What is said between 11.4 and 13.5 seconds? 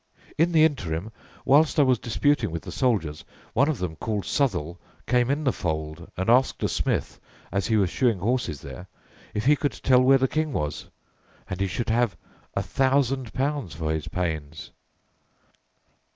and he should have "a thousand